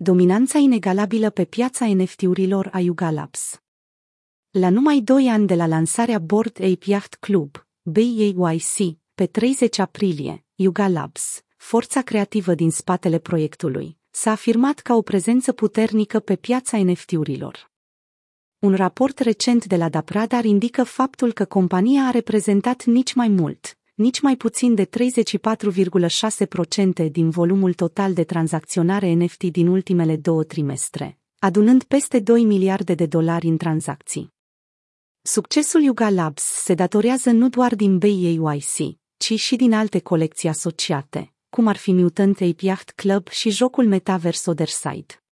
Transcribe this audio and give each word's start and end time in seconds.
Dominanța 0.00 0.58
inegalabilă 0.58 1.30
pe 1.30 1.44
piața 1.44 1.86
NFT-urilor 1.86 2.68
a 2.72 2.78
Yuga 2.78 3.10
Labs. 3.10 3.60
La 4.50 4.70
numai 4.70 5.00
2 5.00 5.28
ani 5.28 5.46
de 5.46 5.54
la 5.54 5.66
lansarea 5.66 6.18
Board 6.18 6.60
Ape 6.60 6.84
Yacht 6.84 7.14
Club, 7.14 7.66
BAYC, 7.82 8.98
pe 9.14 9.26
30 9.26 9.78
aprilie, 9.78 10.44
Yuga 10.54 10.88
Labs, 10.88 11.42
forța 11.56 12.02
creativă 12.02 12.54
din 12.54 12.70
spatele 12.70 13.18
proiectului, 13.18 13.98
s-a 14.10 14.30
afirmat 14.30 14.78
ca 14.78 14.94
o 14.94 15.02
prezență 15.02 15.52
puternică 15.52 16.20
pe 16.20 16.36
piața 16.36 16.78
NFT-urilor. 16.82 17.70
Un 18.58 18.74
raport 18.74 19.18
recent 19.18 19.64
de 19.64 19.76
la 19.76 19.88
Dapradar 19.88 20.44
indică 20.44 20.84
faptul 20.84 21.32
că 21.32 21.44
compania 21.44 22.02
a 22.02 22.10
reprezentat 22.10 22.84
nici 22.84 23.14
mai 23.14 23.28
mult, 23.28 23.77
nici 23.98 24.20
mai 24.20 24.36
puțin 24.36 24.74
de 24.74 24.86
34,6% 24.86 24.90
din 27.10 27.30
volumul 27.30 27.74
total 27.74 28.12
de 28.12 28.24
tranzacționare 28.24 29.12
NFT 29.12 29.44
din 29.44 29.66
ultimele 29.66 30.16
două 30.16 30.44
trimestre, 30.44 31.18
adunând 31.38 31.84
peste 31.84 32.20
2 32.20 32.44
miliarde 32.44 32.94
de 32.94 33.06
dolari 33.06 33.46
în 33.46 33.56
tranzacții. 33.56 34.32
Succesul 35.22 35.82
Yuga 35.82 36.10
Labs 36.10 36.42
se 36.42 36.74
datorează 36.74 37.30
nu 37.30 37.48
doar 37.48 37.74
din 37.74 37.98
BAYC, 37.98 38.98
ci 39.16 39.34
și 39.34 39.56
din 39.56 39.72
alte 39.72 40.00
colecții 40.00 40.48
asociate, 40.48 41.32
cum 41.50 41.66
ar 41.66 41.76
fi 41.76 41.92
Mutant 41.92 42.40
Ape 42.40 42.64
Yacht 42.64 42.90
Club 42.90 43.28
și 43.28 43.50
jocul 43.50 43.86
Metaverse 43.86 44.50
Otherside. 44.50 45.22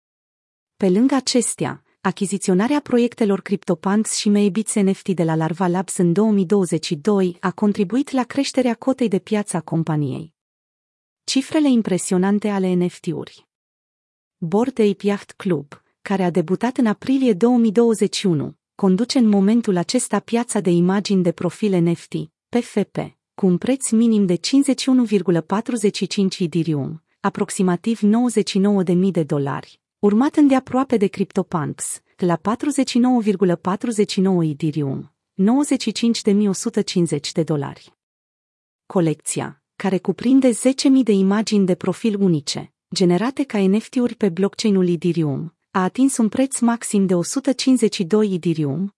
Pe 0.76 0.88
lângă 0.88 1.14
acestea, 1.14 1.84
Achiziționarea 2.06 2.80
proiectelor 2.80 3.40
CryptoPunks 3.40 4.16
și 4.16 4.28
Maybits 4.28 4.74
NFT 4.74 5.08
de 5.08 5.24
la 5.24 5.34
Larva 5.34 5.66
Labs 5.66 5.96
în 5.96 6.12
2022 6.12 7.36
a 7.40 7.50
contribuit 7.50 8.10
la 8.10 8.22
creșterea 8.22 8.74
cotei 8.74 9.08
de 9.08 9.18
piață 9.18 9.56
a 9.56 9.60
companiei. 9.60 10.34
Cifrele 11.24 11.70
impresionante 11.70 12.48
ale 12.48 12.72
NFT-uri 12.72 13.46
Bored 14.36 14.78
Ape 14.78 15.06
Yacht 15.06 15.32
Club, 15.32 15.82
care 16.02 16.22
a 16.24 16.30
debutat 16.30 16.76
în 16.76 16.86
aprilie 16.86 17.32
2021, 17.32 18.56
conduce 18.74 19.18
în 19.18 19.28
momentul 19.28 19.76
acesta 19.76 20.18
piața 20.18 20.60
de 20.60 20.70
imagini 20.70 21.22
de 21.22 21.32
profil 21.32 21.82
NFT, 21.82 22.14
PFP, 22.48 22.96
cu 23.34 23.46
un 23.46 23.58
preț 23.58 23.90
minim 23.90 24.26
de 24.26 24.36
51,45 24.36 24.40
Ethereum, 26.38 27.02
aproximativ 27.20 28.00
99.000 28.00 29.10
de 29.10 29.22
dolari, 29.22 29.80
urmat 30.06 30.36
îndeaproape 30.36 30.96
de 30.96 31.06
CryptoPunks, 31.06 32.02
la 32.16 32.36
49,49 32.36 32.42
Ethereum, 34.42 35.12
95.150 37.18 37.32
de 37.32 37.42
dolari. 37.42 37.94
Colecția, 38.86 39.62
care 39.76 39.98
cuprinde 39.98 40.50
10.000 40.50 40.54
de 41.02 41.12
imagini 41.12 41.66
de 41.66 41.74
profil 41.74 42.20
unice, 42.20 42.72
generate 42.94 43.42
ca 43.42 43.58
NFT-uri 43.58 44.14
pe 44.14 44.28
blockchain-ul 44.28 44.88
Ethereum, 44.88 45.54
a 45.70 45.82
atins 45.82 46.16
un 46.16 46.28
preț 46.28 46.58
maxim 46.58 47.06
de 47.06 47.14
152 47.14 48.34
Ethereum, 48.34 48.94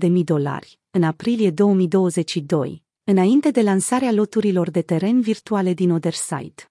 429.000 0.00 0.24
dolari, 0.24 0.80
în 0.90 1.02
aprilie 1.02 1.50
2022, 1.50 2.82
înainte 3.04 3.50
de 3.50 3.62
lansarea 3.62 4.12
loturilor 4.12 4.70
de 4.70 4.82
teren 4.82 5.20
virtuale 5.20 5.72
din 5.72 5.90
Otherside. 5.90 6.70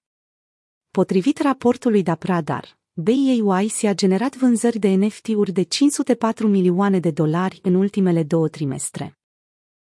Potrivit 0.96 1.38
raportului 1.38 2.02
Dapradar, 2.02 2.78
BAYC 2.92 3.84
a 3.84 3.92
generat 3.94 4.36
vânzări 4.36 4.78
de 4.78 4.88
NFT-uri 4.88 5.52
de 5.52 5.62
504 5.62 6.48
milioane 6.48 6.98
de 6.98 7.10
dolari 7.10 7.58
în 7.62 7.74
ultimele 7.74 8.22
două 8.22 8.48
trimestre. 8.48 9.18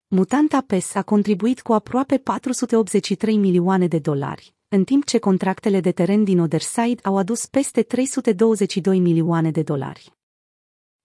Mutanta 0.08 0.64
PES 0.68 0.96
a 0.96 1.02
contribuit 1.02 1.62
cu 1.62 1.74
aproape 1.74 2.18
483 2.18 3.38
milioane 3.38 3.88
de 3.88 4.00
dolari, 4.00 4.54
în 4.68 4.84
timp 4.84 5.06
ce 5.06 5.18
contractele 5.18 5.80
de 5.80 5.92
teren 5.92 6.24
din 6.24 6.40
Otherside 6.40 7.02
au 7.04 7.18
adus 7.18 7.46
peste 7.46 7.82
322 7.82 9.00
milioane 9.00 9.52
de 9.52 9.62
dolari. 9.62 10.14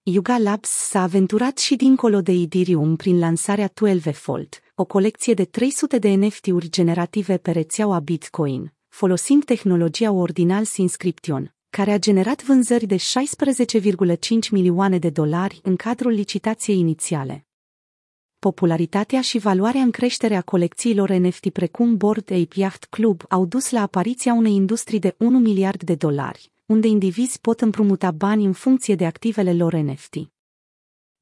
Yuga 0.03 0.37
Labs 0.37 0.69
s-a 0.69 1.01
aventurat 1.01 1.57
și 1.57 1.75
dincolo 1.75 2.21
de 2.21 2.31
Ethereum 2.31 2.95
prin 2.95 3.19
lansarea 3.19 3.67
12 3.67 4.23
Fold, 4.23 4.59
o 4.75 4.85
colecție 4.85 5.33
de 5.33 5.45
300 5.45 5.97
de 5.97 6.09
NFT-uri 6.09 6.69
generative 6.69 7.37
pe 7.37 7.51
rețeaua 7.51 7.99
Bitcoin, 7.99 8.73
folosind 8.89 9.43
tehnologia 9.43 10.11
Ordinals 10.11 10.77
Inscription, 10.77 11.55
care 11.69 11.91
a 11.91 11.99
generat 11.99 12.43
vânzări 12.43 12.85
de 12.85 12.95
16,5 12.95 13.01
milioane 14.51 14.97
de 14.97 15.09
dolari 15.09 15.59
în 15.63 15.75
cadrul 15.75 16.11
licitației 16.11 16.77
inițiale. 16.77 17.45
Popularitatea 18.39 19.21
și 19.21 19.37
valoarea 19.37 19.81
în 19.81 19.91
creștere 19.91 20.35
a 20.35 20.41
colecțiilor 20.41 21.09
NFT 21.09 21.49
precum 21.49 21.97
Board 21.97 22.31
Ape 22.31 22.59
Yacht 22.59 22.85
Club 22.85 23.23
au 23.29 23.45
dus 23.45 23.69
la 23.69 23.81
apariția 23.81 24.33
unei 24.33 24.53
industrii 24.53 24.99
de 24.99 25.15
1 25.17 25.39
miliard 25.39 25.83
de 25.83 25.95
dolari, 25.95 26.51
unde 26.65 26.87
indivizi 26.87 27.39
pot 27.39 27.61
împrumuta 27.61 28.11
bani 28.11 28.45
în 28.45 28.53
funcție 28.53 28.95
de 28.95 29.05
activele 29.05 29.53
lor 29.53 29.73
NFT. 29.73 30.15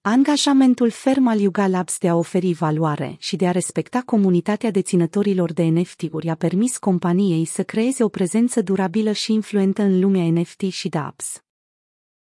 Angajamentul 0.02 0.90
ferm 0.90 1.28
al 1.28 1.40
Yuga 1.40 1.68
Labs 1.68 1.98
de 1.98 2.08
a 2.08 2.16
oferi 2.16 2.54
valoare 2.54 3.16
și 3.20 3.36
de 3.36 3.48
a 3.48 3.52
respecta 3.52 4.02
comunitatea 4.02 4.72
deținătorilor 4.72 5.54
de 5.54 5.64
NFT-uri 5.64 6.30
a 6.30 6.36
permis 6.36 6.78
companiei 6.78 7.46
să 7.46 7.64
creeze 7.64 8.04
o 8.04 8.10
prezență 8.10 8.62
durabilă 8.62 9.12
și 9.12 9.34
influentă 9.34 9.82
în 9.82 10.00
lumea 10.00 10.32
NFT 10.32 10.62
și 10.62 10.90
dApps. 10.90 11.42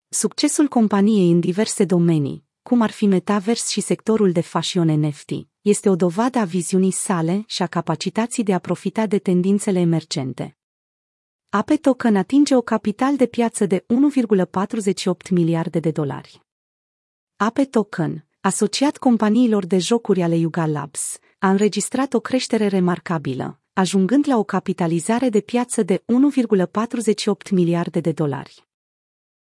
Succesul 0.08 0.68
companiei 0.68 1.30
în 1.30 1.40
diverse 1.40 1.84
domenii, 1.84 2.44
cum 2.62 2.80
ar 2.80 2.90
fi 2.90 3.06
Metaverse 3.06 3.70
și 3.70 3.80
sectorul 3.80 4.32
de 4.32 4.40
fashion 4.40 5.00
NFT, 5.00 5.30
este 5.60 5.88
o 5.88 5.96
dovadă 5.96 6.38
a 6.38 6.44
viziunii 6.44 6.90
sale 6.90 7.44
și 7.46 7.62
a 7.62 7.66
capacității 7.66 8.42
de 8.42 8.54
a 8.54 8.58
profita 8.58 9.06
de 9.06 9.18
tendințele 9.18 9.78
emergente. 9.78 10.56
Ape 11.48 11.76
Token 11.76 12.16
atinge 12.16 12.56
o 12.56 12.60
capital 12.60 13.16
de 13.16 13.26
piață 13.26 13.66
de 13.66 13.84
1,48 15.24 15.30
miliarde 15.30 15.78
de 15.78 15.90
dolari. 15.90 16.42
Ape 17.36 17.64
Token, 17.64 18.26
asociat 18.40 18.98
companiilor 18.98 19.66
de 19.66 19.78
jocuri 19.78 20.22
ale 20.22 20.36
Yuga 20.36 20.66
Labs, 20.66 21.18
a 21.38 21.50
înregistrat 21.50 22.14
o 22.14 22.20
creștere 22.20 22.66
remarcabilă, 22.66 23.60
ajungând 23.72 24.28
la 24.28 24.36
o 24.36 24.44
capitalizare 24.44 25.28
de 25.28 25.40
piață 25.40 25.82
de 25.82 26.04
1,48 27.46 27.50
miliarde 27.50 28.00
de 28.00 28.12
dolari. 28.12 28.66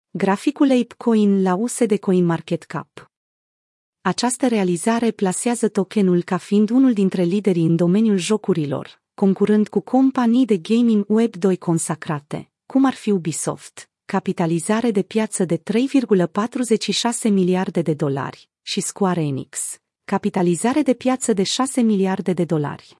Graficul 0.10 0.72
ApeCoin 0.72 1.42
la 1.42 1.56
USD 1.56 1.98
Coin 1.98 2.26
Market 2.26 2.64
Cap 2.64 3.12
Această 4.02 4.48
realizare 4.48 5.12
plasează 5.12 5.68
tokenul 5.68 6.24
ca 6.24 6.38
fiind 6.38 6.70
unul 6.70 6.94
dintre 6.94 7.24
liderii 7.24 7.66
în 7.66 7.76
domeniul 7.76 8.18
jocurilor, 8.18 9.02
concurând 9.14 9.68
cu 9.68 9.80
companii 9.80 10.46
de 10.46 10.58
gaming 10.58 11.06
Web 11.08 11.36
2 11.36 11.58
consacrate, 11.58 12.52
cum 12.66 12.86
ar 12.86 12.94
fi 12.94 13.12
Ubisoft, 13.12 13.90
capitalizare 14.12 14.92
de 14.92 15.02
piață 15.02 15.46
de 15.46 15.58
3,46 15.58 15.64
miliarde 17.24 17.81
de 17.81 17.94
dolari, 17.94 18.50
și 18.62 18.81
Square 18.81 19.22
Enix, 19.22 19.80
capitalizare 20.06 20.81
de 20.81 20.94
piață 20.94 21.34
de 21.34 21.44
6 21.44 21.81
miliarde 21.81 22.34
de 22.34 22.46
dolari. 22.46 22.98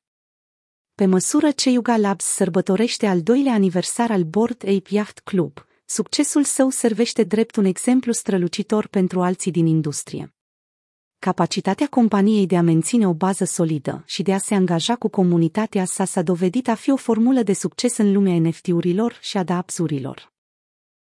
Pe 0.96 1.06
măsură 1.06 1.52
ce 1.52 1.70
Yuga 1.70 1.98
Labs 1.98 2.26
sărbătorește 2.26 3.08
al 3.08 3.22
doilea 3.22 3.54
aniversar 3.54 4.12
al 4.12 4.24
Board 4.24 4.64
Ape 4.68 4.88
Yacht 4.90 5.20
Club, 5.20 5.66
succesul 5.86 6.44
său 6.44 6.70
servește 6.70 7.24
drept 7.24 7.56
un 7.56 7.66
exemplu 7.66 8.12
strălucitor 8.12 8.88
pentru 8.88 9.22
alții 9.22 9.52
din 9.52 9.66
industrie. 9.66 10.34
Capacitatea 11.20 11.88
companiei 11.88 12.46
de 12.46 12.58
a 12.58 12.62
menține 12.62 13.08
o 13.08 13.14
bază 13.14 13.44
solidă 13.44 14.04
și 14.06 14.22
de 14.22 14.34
a 14.34 14.38
se 14.38 14.56
angaja 14.56 14.96
cu 14.96 15.08
comunitatea 15.08 15.86
sa 15.86 16.06
s-a 16.06 16.22
dovedit 16.22 16.68
a 16.68 16.76
fi 16.76 16.92
o 16.92 16.96
formulă 16.96 17.44
de 17.44 17.54
succes 17.54 17.98
în 17.98 18.14
lumea 18.14 18.40
NFT-urilor 18.40 19.18
și 19.22 19.38
a 19.38 19.44
dapsurilor. 19.44 20.38